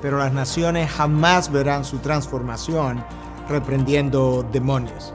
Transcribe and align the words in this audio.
pero 0.00 0.18
las 0.18 0.32
naciones 0.32 0.90
jamás 0.90 1.50
verán 1.50 1.84
su 1.84 1.98
transformación 1.98 3.04
reprendiendo 3.48 4.46
demonios. 4.52 5.12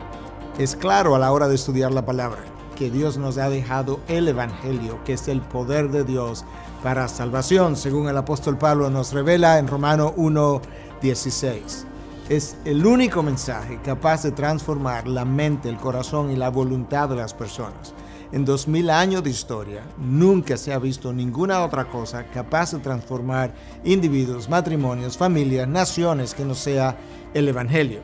Es 0.57 0.75
claro 0.75 1.15
a 1.15 1.19
la 1.19 1.31
hora 1.31 1.47
de 1.47 1.55
estudiar 1.55 1.91
la 1.91 2.05
palabra 2.05 2.41
que 2.75 2.89
Dios 2.89 3.17
nos 3.17 3.37
ha 3.37 3.49
dejado 3.49 3.99
el 4.07 4.27
Evangelio, 4.27 5.03
que 5.03 5.13
es 5.13 5.27
el 5.27 5.41
poder 5.41 5.89
de 5.89 6.03
Dios 6.03 6.43
para 6.81 7.07
salvación, 7.07 7.75
según 7.75 8.09
el 8.09 8.17
apóstol 8.17 8.57
Pablo 8.57 8.89
nos 8.89 9.13
revela 9.13 9.59
en 9.59 9.67
Romano 9.67 10.13
1.16. 10.15 11.85
Es 12.29 12.57
el 12.65 12.85
único 12.85 13.21
mensaje 13.21 13.79
capaz 13.83 14.23
de 14.23 14.31
transformar 14.31 15.07
la 15.07 15.25
mente, 15.25 15.69
el 15.69 15.77
corazón 15.77 16.31
y 16.31 16.35
la 16.35 16.49
voluntad 16.49 17.09
de 17.09 17.15
las 17.15 17.33
personas. 17.33 17.93
En 18.33 18.45
dos 18.45 18.67
mil 18.67 18.89
años 18.89 19.23
de 19.23 19.29
historia, 19.29 19.83
nunca 19.99 20.57
se 20.57 20.73
ha 20.73 20.79
visto 20.79 21.13
ninguna 21.13 21.63
otra 21.63 21.85
cosa 21.85 22.25
capaz 22.33 22.71
de 22.71 22.79
transformar 22.79 23.53
individuos, 23.83 24.49
matrimonios, 24.49 25.15
familias, 25.15 25.67
naciones 25.67 26.33
que 26.33 26.43
no 26.43 26.55
sea 26.55 26.97
el 27.35 27.47
Evangelio. 27.47 28.01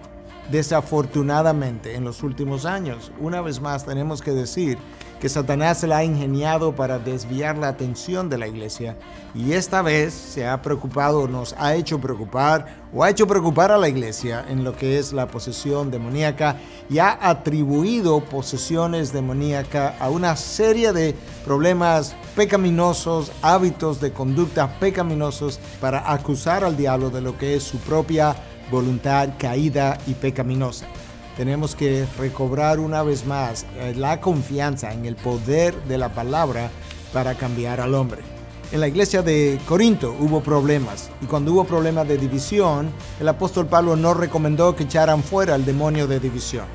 Desafortunadamente, 0.52 1.96
en 1.96 2.04
los 2.04 2.24
últimos 2.24 2.66
años, 2.66 3.12
una 3.20 3.42
vez 3.42 3.62
más 3.62 3.86
tenemos 3.86 4.22
que 4.22 4.32
decir 4.32 4.80
que 5.20 5.30
Satanás 5.30 5.80
se 5.80 5.88
la 5.88 5.98
ha 5.98 6.04
ingeniado 6.04 6.76
para 6.76 6.98
desviar 6.98 7.58
la 7.58 7.68
atención 7.68 8.30
de 8.30 8.38
la 8.38 8.48
iglesia. 8.48 8.98
Y 9.36 9.52
esta 9.52 9.82
vez 9.82 10.14
se 10.14 10.48
ha 10.48 10.62
preocupado, 10.62 11.28
nos 11.28 11.54
ha 11.60 11.76
hecho 11.76 12.00
preocupar 12.00 12.80
o 12.94 13.04
ha 13.04 13.10
hecho 13.10 13.28
preocupar 13.28 13.72
a 13.72 13.78
la 13.78 13.90
iglesia 13.90 14.46
en 14.50 14.64
lo 14.64 14.76
que 14.76 14.98
es 14.98 15.14
la 15.14 15.28
posesión 15.28 15.92
demoníaca 15.92 16.56
y 16.90 17.00
ha 17.00 17.20
atribuido 17.22 18.22
posesiones 18.22 19.14
demoníacas 19.14 19.94
a 20.00 20.10
una 20.10 20.36
serie 20.36 20.94
de 20.94 21.14
problemas 21.46 22.16
pecaminosos, 22.36 23.32
hábitos 23.42 24.00
de 24.00 24.14
conducta 24.14 24.80
pecaminosos 24.80 25.60
para 25.82 26.12
acusar 26.12 26.64
al 26.64 26.78
diablo 26.78 27.10
de 27.10 27.22
lo 27.22 27.38
que 27.38 27.56
es 27.56 27.64
su 27.64 27.78
propia 27.80 28.36
voluntad 28.72 29.30
caída 29.38 29.98
y 30.08 30.14
pecaminosa 30.14 30.86
tenemos 31.40 31.74
que 31.74 32.06
recobrar 32.18 32.82
una 32.82 33.02
vez 33.02 33.26
más 33.26 33.66
eh, 33.78 33.94
la 33.96 34.20
confianza 34.20 34.92
en 34.92 35.06
el 35.06 35.16
poder 35.16 35.74
de 35.84 35.98
la 35.98 36.10
palabra 36.10 36.70
para 37.14 37.36
cambiar 37.36 37.80
al 37.80 37.96
hombre. 37.96 38.20
En 38.74 38.82
la 38.82 38.90
iglesia 38.90 39.22
de 39.22 39.58
Corinto 39.66 40.14
hubo 40.20 40.42
problemas 40.42 41.10
y 41.22 41.28
cuando 41.28 41.54
hubo 41.54 41.64
problemas 41.64 42.10
de 42.10 42.18
división, 42.18 42.92
el 43.22 43.30
apóstol 43.30 43.68
Pablo 43.68 43.96
no 43.96 44.14
recomendó 44.14 44.76
que 44.76 44.84
echaran 44.84 45.24
fuera 45.24 45.56
el 45.56 45.64
demonio 45.64 46.08
de 46.08 46.20
división. 46.20 46.66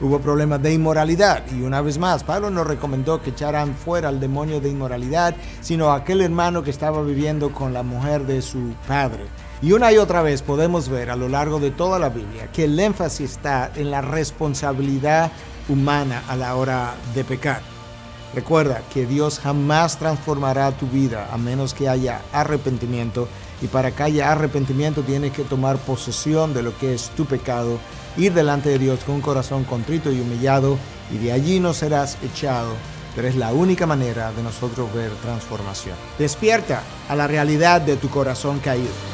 Hubo 0.00 0.20
problemas 0.20 0.62
de 0.62 0.72
inmoralidad 0.72 1.42
y 1.50 1.62
una 1.62 1.80
vez 1.80 1.98
más, 1.98 2.22
Pablo 2.22 2.50
no 2.50 2.62
recomendó 2.62 3.20
que 3.20 3.30
echaran 3.30 3.74
fuera 3.74 4.10
al 4.10 4.20
demonio 4.20 4.60
de 4.60 4.68
inmoralidad, 4.68 5.34
sino 5.60 5.90
a 5.90 5.96
aquel 5.96 6.20
hermano 6.20 6.62
que 6.62 6.70
estaba 6.70 7.02
viviendo 7.02 7.50
con 7.50 7.72
la 7.72 7.82
mujer 7.82 8.26
de 8.26 8.42
su 8.42 8.74
padre. 8.86 9.24
Y 9.64 9.72
una 9.72 9.90
y 9.90 9.96
otra 9.96 10.20
vez 10.20 10.42
podemos 10.42 10.90
ver 10.90 11.08
a 11.08 11.16
lo 11.16 11.26
largo 11.26 11.58
de 11.58 11.70
toda 11.70 11.98
la 11.98 12.10
Biblia 12.10 12.52
que 12.52 12.64
el 12.64 12.78
énfasis 12.78 13.30
está 13.30 13.72
en 13.74 13.90
la 13.90 14.02
responsabilidad 14.02 15.32
humana 15.70 16.22
a 16.28 16.36
la 16.36 16.54
hora 16.56 16.92
de 17.14 17.24
pecar. 17.24 17.62
Recuerda 18.34 18.82
que 18.92 19.06
Dios 19.06 19.38
jamás 19.38 19.98
transformará 19.98 20.72
tu 20.72 20.86
vida 20.86 21.30
a 21.32 21.38
menos 21.38 21.72
que 21.72 21.88
haya 21.88 22.20
arrepentimiento 22.30 23.26
y 23.62 23.68
para 23.68 23.90
que 23.90 24.02
haya 24.02 24.32
arrepentimiento 24.32 25.00
tienes 25.00 25.32
que 25.32 25.44
tomar 25.44 25.78
posesión 25.78 26.52
de 26.52 26.62
lo 26.62 26.76
que 26.76 26.92
es 26.92 27.08
tu 27.16 27.24
pecado, 27.24 27.78
ir 28.18 28.34
delante 28.34 28.68
de 28.68 28.78
Dios 28.78 29.00
con 29.04 29.14
un 29.14 29.20
corazón 29.22 29.64
contrito 29.64 30.12
y 30.12 30.20
humillado 30.20 30.76
y 31.10 31.16
de 31.16 31.32
allí 31.32 31.58
no 31.58 31.72
serás 31.72 32.18
echado, 32.22 32.74
pero 33.16 33.28
es 33.28 33.36
la 33.36 33.54
única 33.54 33.86
manera 33.86 34.30
de 34.32 34.42
nosotros 34.42 34.92
ver 34.92 35.10
transformación. 35.22 35.96
Despierta 36.18 36.82
a 37.08 37.16
la 37.16 37.26
realidad 37.26 37.80
de 37.80 37.96
tu 37.96 38.10
corazón 38.10 38.58
caído. 38.58 39.13